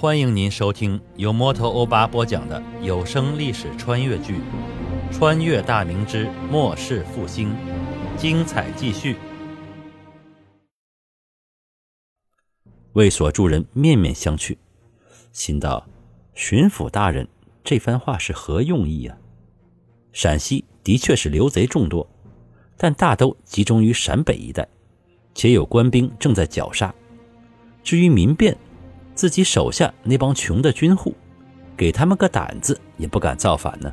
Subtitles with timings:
[0.00, 4.36] 欢迎您收听由摩托欧巴播讲的有声历史穿越剧
[5.12, 7.50] 《穿越大明之末世复兴》，
[8.16, 9.14] 精彩继续。
[12.94, 14.56] 卫所诸人面面相觑，
[15.32, 15.86] 心道：
[16.32, 17.28] 巡抚大人
[17.62, 19.18] 这番话是何用意啊？
[20.14, 22.08] 陕西的确是流贼众多，
[22.78, 24.66] 但大都集中于陕北一带，
[25.34, 26.94] 且有官兵正在绞杀。
[27.84, 28.56] 至于民变，
[29.20, 31.14] 自己手下那帮穷的军户，
[31.76, 33.92] 给他们个胆子也不敢造反呢。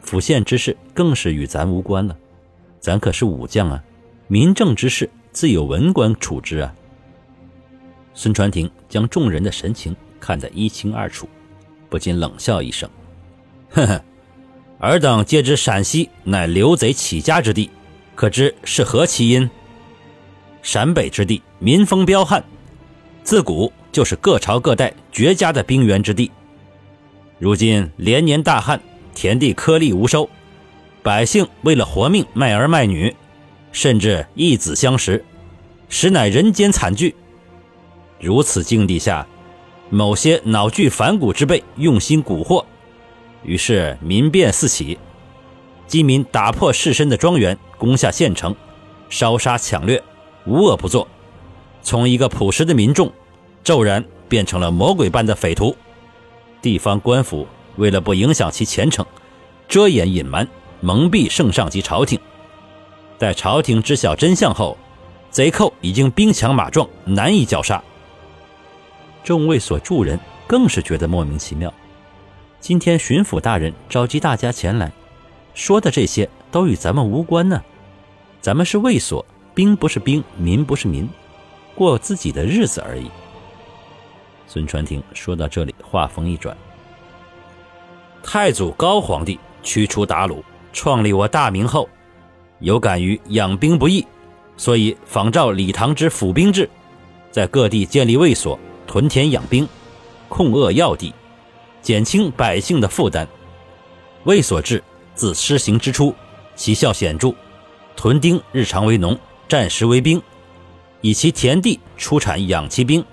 [0.00, 2.18] 府县之事更是与咱无关了，
[2.80, 3.80] 咱可是武将啊，
[4.26, 6.74] 民政之事自有文官处置啊。
[8.14, 11.28] 孙传庭将众人的神情看得一清二楚，
[11.88, 12.90] 不禁冷笑一声
[13.70, 14.04] ：“呵呵，
[14.80, 17.70] 尔等皆知陕西乃刘贼起家之地，
[18.16, 19.48] 可知是何其因？
[20.62, 22.42] 陕北之地民风彪悍，
[23.26, 26.30] 自古。”就是各朝各代绝佳的兵源之地。
[27.38, 28.78] 如今连年大旱，
[29.14, 30.28] 田地颗粒无收，
[31.02, 33.16] 百姓为了活命卖儿卖女，
[33.72, 35.24] 甚至一子相食，
[35.88, 37.14] 实乃人间惨剧。
[38.20, 39.26] 如此境地下，
[39.88, 42.62] 某些脑具反骨之辈用心蛊惑，
[43.44, 44.98] 于是民变四起，
[45.86, 48.54] 饥民打破士绅的庄园，攻下县城，
[49.08, 50.02] 烧杀抢掠，
[50.44, 51.08] 无恶不作。
[51.86, 53.10] 从一个朴实的民众。
[53.62, 55.76] 骤然变成了魔鬼般的匪徒，
[56.60, 59.06] 地方官府为了不影响其前程，
[59.68, 60.46] 遮掩隐瞒，
[60.80, 62.18] 蒙蔽圣上及朝廷。
[63.18, 64.76] 待朝廷知晓真相后，
[65.30, 67.82] 贼寇已经兵强马壮，难以绞杀。
[69.24, 71.72] 众位所助人更是觉得莫名其妙。
[72.60, 74.92] 今天巡抚大人召集大家前来，
[75.54, 77.62] 说的这些都与咱们无关呢。
[78.40, 81.08] 咱们是卫所，兵不是兵，民不是民，
[81.76, 83.08] 过自己的日子而已。
[84.48, 86.56] 孙传庭说到这里，话锋一转
[88.24, 90.42] ：“太祖高皇帝驱除鞑虏，
[90.72, 91.88] 创立我大明后，
[92.60, 94.06] 有感于养兵不易，
[94.56, 96.68] 所以仿照李唐之府兵制，
[97.30, 99.68] 在各地建立卫所，屯田养兵，
[100.28, 101.12] 控扼要地，
[101.82, 103.28] 减轻百姓的负担。
[104.24, 104.82] 卫所制
[105.14, 106.14] 自施行之初，
[106.54, 107.34] 其效显著，
[107.94, 110.22] 屯丁日常为农，战时为兵，
[111.06, 113.04] 以其田地出产养其兵。”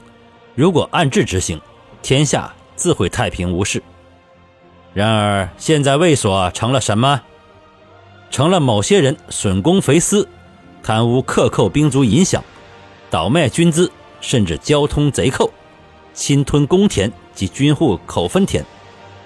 [0.56, 1.62] 如果按制执行，
[2.02, 3.84] 天下自会太平无事。
[4.96, 7.22] 然而现在卫所成了什么？
[8.32, 10.28] 成了某些人损公肥私、
[10.82, 12.42] 贪污克扣兵卒银饷、
[13.12, 15.52] 倒卖军资，甚至交通贼寇、
[16.16, 18.66] 侵吞公田及军户口分田，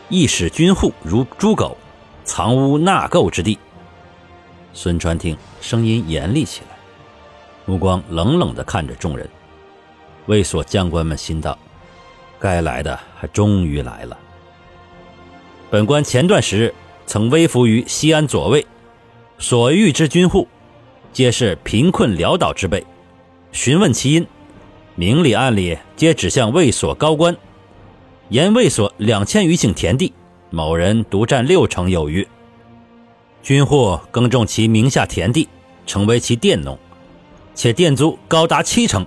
[0.10, 1.78] 亦使军户如猪狗，
[2.26, 3.58] 藏污纳垢之地。
[4.74, 6.67] 孙传庭声音严厉起来，
[7.68, 9.30] 目光冷冷地看着众人。
[10.26, 11.56] 卫所将官们心道
[12.40, 14.18] ：“该来的还终于来了。
[15.70, 16.74] 本官前段时日
[17.06, 18.66] 曾微服于西安左卫，
[19.38, 20.48] 所遇之军户，
[21.12, 22.84] 皆是贫困潦倒之辈。
[23.52, 24.26] 询问其因，
[24.96, 27.36] 明里暗里皆指向卫所高官，
[28.30, 30.14] 言卫所两千余顷田地，
[30.50, 32.28] 某人独占六成有余。
[33.44, 35.48] 军户耕种其名下田地，
[35.86, 36.78] 成为其佃农，
[37.58, 39.04] 且店租高达七成。”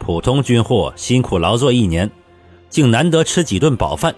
[0.00, 2.10] 普通军户辛苦劳作一年，
[2.68, 4.12] 竟难得吃几顿饱饭。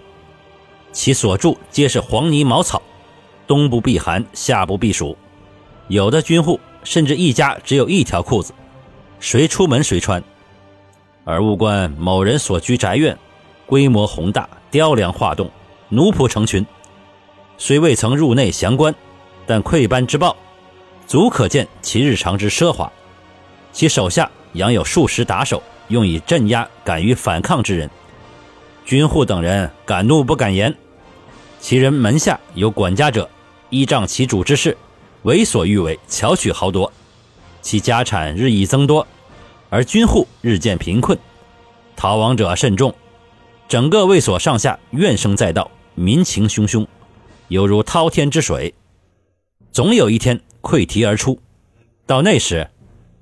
[0.93, 2.81] 其所住皆是黄泥茅草，
[3.47, 5.17] 冬不避寒，夏不避暑。
[5.89, 8.55] 有的军户甚至一家只有一条裤子，
[9.21, 10.23] 谁出门谁穿。
[11.25, 13.19] 而物观某人所居宅院，
[13.67, 15.51] 规模宏大，雕梁画栋，
[15.91, 16.65] 奴仆成群。
[17.59, 18.95] 虽未曾入内详观，
[19.47, 20.35] 但窥斑之报，
[21.07, 22.91] 足可见其日常之奢华。
[23.73, 25.63] 其手下养有数十打手。
[25.89, 27.91] 用以镇压敢于反抗之人，
[28.87, 30.75] 军户等人敢怒不敢言。
[31.61, 33.29] 其人门下有管家者，
[33.69, 34.75] 依仗其主之势，
[35.23, 36.91] 为所欲为，巧取豪夺。
[37.61, 39.07] 其家产日益增多，
[39.69, 41.19] 而军户日渐贫困，
[41.95, 42.95] 逃亡者甚众。
[43.69, 46.87] 整个卫所上下怨声载道，民情汹汹，
[47.49, 48.73] 犹如滔天之水，
[49.73, 51.39] 总有一天溃堤而出。
[52.07, 52.71] 到那时，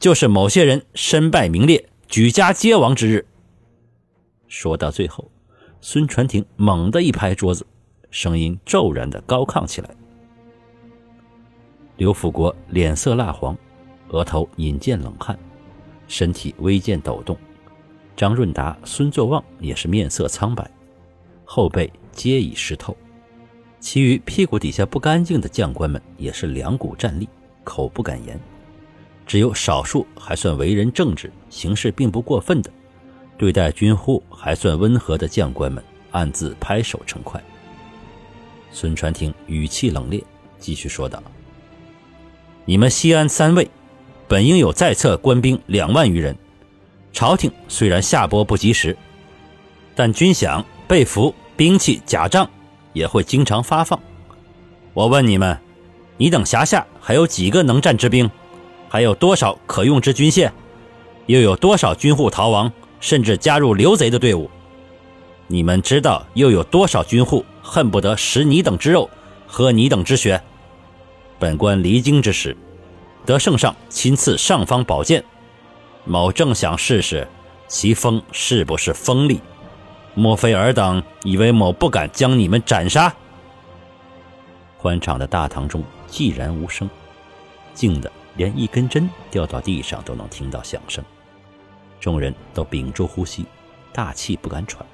[0.00, 1.86] 就是某些人身败名裂。
[2.08, 3.24] 举家皆亡之日。
[4.48, 5.30] 说到最后，
[5.80, 7.64] 孙传庭猛地一拍桌子，
[8.10, 9.90] 声音骤然的高亢起来。
[11.98, 13.56] 刘辅国脸色蜡黄，
[14.08, 15.38] 额头隐见冷汗，
[16.08, 17.36] 身体微见抖动。
[18.16, 20.68] 张润达、孙作旺也是面色苍白，
[21.44, 22.96] 后背皆已湿透。
[23.78, 27.28] 其余屁股底下不干净的将官们也是两股战栗，
[27.62, 28.40] 口不敢言。
[29.26, 32.70] 只有少数还算为人正直、行事并不过分的，
[33.38, 37.42] 对待军户还算温和的将官们暗自拍手称快。
[38.72, 40.22] 孙传庭语气冷冽，
[40.58, 41.22] 继续说道
[42.64, 43.68] ：“你们西安三卫，
[44.28, 46.36] 本应有在册官兵两万余人。
[47.12, 48.96] 朝廷虽然下拨不及时，
[49.96, 52.48] 但军饷、被服、兵器、甲仗
[52.92, 53.98] 也会经常发放。
[54.94, 55.58] 我问你们，
[56.16, 58.30] 你等辖下还有几个能战之兵？
[58.90, 60.50] 还有多少可用之军械？
[61.26, 62.70] 又有多少军户逃亡，
[63.00, 64.50] 甚至加入刘贼的队伍？
[65.46, 69.08] 你们知道又有多少军户？”恨不得食你等之肉，
[69.46, 70.42] 喝你等之血。
[71.38, 72.56] 本官离京之时，
[73.24, 75.22] 得圣上亲赐尚方宝剑，
[76.04, 77.28] 某正想试试
[77.68, 79.40] 其锋是不是锋利。
[80.14, 83.14] 莫非尔等以为某不敢将你们斩杀？
[84.76, 86.90] 宽敞的大堂中寂然无声，
[87.72, 91.04] 静的连一根针掉到地上都能听到响声。
[92.00, 93.44] 众人都屏住呼吸，
[93.92, 94.84] 大气不敢喘。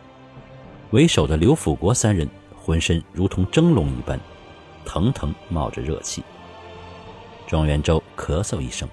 [0.90, 2.28] 为首的刘辅国三人。
[2.58, 4.18] 浑身如同蒸笼一般，
[4.84, 6.24] 腾腾冒着热气。
[7.46, 8.88] 庄元周咳嗽一声，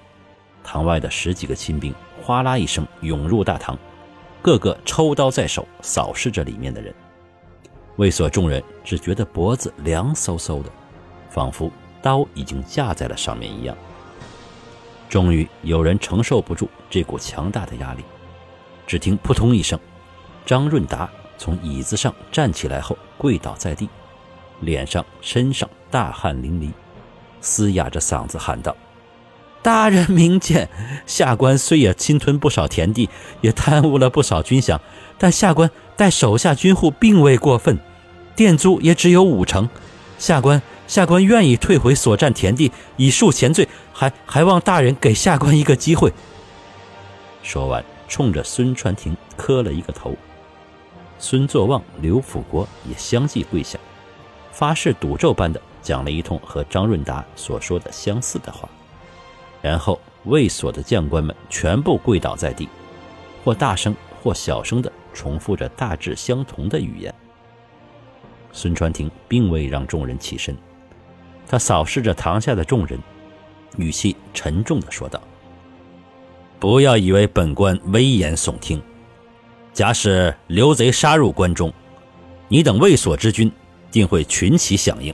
[0.62, 1.92] 堂外的十几个亲兵
[2.22, 3.76] 哗啦一声涌入大堂，
[4.42, 6.94] 个个抽刀在手，扫视着里面的人。
[7.96, 10.70] 卫所众人只觉得脖子凉飕飕的，
[11.28, 11.68] 仿佛
[12.00, 13.76] 刀已经架在了上面一样。
[15.14, 18.02] 终于有人承受不住这股强大的压力，
[18.84, 19.78] 只听扑通一声，
[20.44, 21.08] 张润达。
[21.38, 23.88] 从椅子上站起来后，跪倒在地，
[24.58, 26.72] 脸上、身上大汗淋漓，
[27.40, 28.76] 嘶哑着嗓子喊道
[29.62, 30.68] ：“大人明鉴，
[31.06, 33.08] 下官虽也侵吞不少田地，
[33.40, 34.80] 也贪污了不少军饷，
[35.16, 37.78] 但下官带手下军户并未过分，
[38.34, 39.68] 店租也只有五成。
[40.18, 46.12] 下官下官愿意退回所占田地，以恕前罪，还还望大人给下官一个机会。”
[47.42, 50.14] 说完，冲着孙传庭磕了一个头。
[51.18, 53.78] 孙作旺、刘辅国也相继跪下，
[54.52, 58.68] 发誓赌咒般的讲了一通和张润达所说的相似的话，
[59.62, 62.68] 然后卫所的将官们全部跪倒在地，
[63.44, 67.14] 或大声或小声的重复着大致相同的语言。
[68.52, 70.56] 孙传庭并未让众人起身，
[71.46, 72.98] 他扫视着堂下的众人，
[73.76, 75.20] 语气沉重的说道
[76.60, 78.82] ：“不要以为本官危言耸听。”
[79.72, 81.72] 假使刘贼杀入关中，
[82.48, 83.50] 你等卫所之军
[83.90, 85.12] 定会群起响应。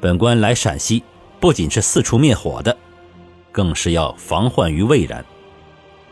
[0.00, 1.02] 本官来陕西，
[1.40, 2.76] 不仅是四处灭火的，
[3.50, 5.24] 更是要防患于未然。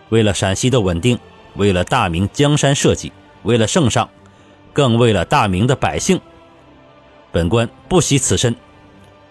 [0.08, 1.18] 为了陕西的稳定，
[1.56, 3.12] 为了大明江山社稷，
[3.42, 4.08] 为了圣上，
[4.72, 6.18] 更为了大明的百姓，
[7.30, 8.56] 本官不惜此身。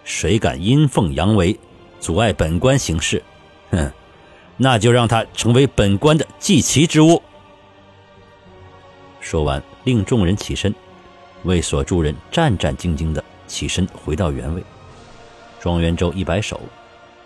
[0.03, 1.59] 谁敢阴奉阳违，
[1.99, 3.23] 阻碍本官行事，
[3.71, 3.91] 哼，
[4.57, 7.21] 那就让他成为本官的祭旗之物。
[9.19, 10.73] 说完，令众人起身，
[11.43, 14.63] 为所助人战战兢兢地起身回到原位。
[15.59, 16.61] 庄元周一摆手，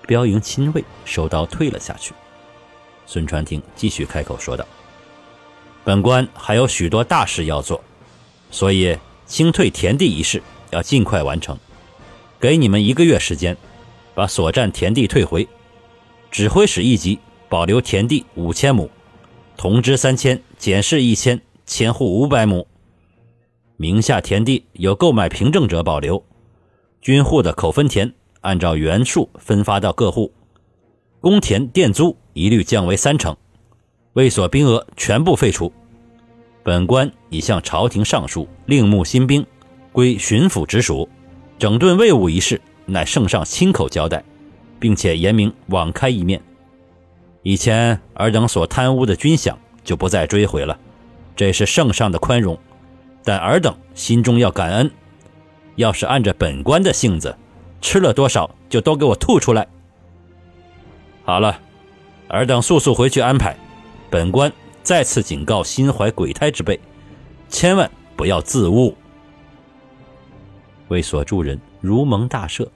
[0.07, 2.13] 标营亲卫收刀退了下去。
[3.05, 4.65] 孙传庭继续开口说道
[5.83, 7.83] ：“本官还有许多大事要做，
[8.49, 11.57] 所以清退田地一事要尽快完成。
[12.39, 13.57] 给你们一个月时间，
[14.19, 15.47] 把所占田地退回。
[16.29, 17.17] 指挥使一级
[17.47, 18.89] 保留田地五千亩，
[19.55, 22.65] 同知三千，检视一千。”千户五百亩，
[23.77, 26.25] 名下田地有购买凭证者保留，
[26.99, 30.33] 军户的口分田按照原数分发到各户，
[31.21, 33.37] 公田佃租一律降为三成，
[34.13, 35.71] 卫所兵额全部废除。
[36.63, 39.45] 本官已向朝廷上书，另募新兵，
[39.91, 41.07] 归巡抚直属，
[41.59, 42.59] 整顿卫务一事
[42.91, 44.23] 乃圣上亲口交代，
[44.79, 46.41] 并且言明网开一面，
[47.43, 50.77] 以前尔等所贪污的军饷就不再追回了。
[51.35, 52.59] 这是圣上的宽容，
[53.23, 54.91] 但尔等心中要感恩。
[55.75, 57.37] 要是按着本官的性子，
[57.79, 59.65] 吃了多少就都给我吐出来。
[61.23, 61.57] 好了，
[62.27, 63.55] 尔等速速回去安排。
[64.09, 64.51] 本官
[64.83, 66.77] 再次警告心怀鬼胎之辈，
[67.47, 68.93] 千万不要自误。
[70.89, 72.67] 为所助人如蒙大赦，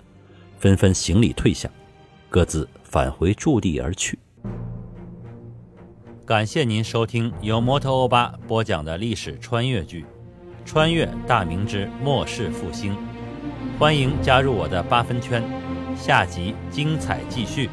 [0.63, 1.69] 纷纷行礼退下，
[2.29, 4.17] 各自返回驻地而去。
[6.25, 10.03] 感谢您收听由摩托欧巴播讲的历史穿越剧
[10.63, 12.93] 《穿越大明之末世复兴》，
[13.77, 15.43] 欢迎加入我的八分圈，
[15.97, 17.69] 下集精彩继续。